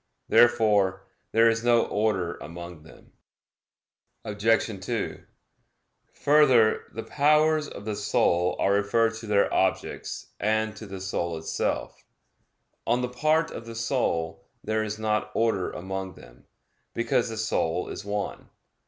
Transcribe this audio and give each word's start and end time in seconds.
Therefore 0.29 1.03
there 1.31 1.47
is 1.47 1.63
no 1.63 1.85
order 1.85 2.35
among 2.37 2.81
them. 2.81 3.11
Obj. 4.25 4.83
2: 4.83 5.23
Further, 6.13 6.83
the 6.91 7.03
powers 7.03 7.67
of 7.67 7.85
the 7.85 7.95
soul 7.95 8.55
are 8.57 8.73
referred 8.73 9.13
to 9.17 9.27
their 9.27 9.53
objects 9.53 10.31
and 10.39 10.75
to 10.75 10.87
the 10.87 11.01
soul 11.01 11.37
itself. 11.37 12.03
On 12.87 13.03
the 13.03 13.09
part 13.09 13.51
of 13.51 13.67
the 13.67 13.75
soul, 13.75 14.43
there 14.63 14.83
is 14.83 14.97
not 14.97 15.29
order 15.35 15.69
among 15.69 16.15
them, 16.15 16.45
because 16.95 17.29
the 17.29 17.37
soul 17.37 17.87
is 17.87 18.03
one. 18.03 18.49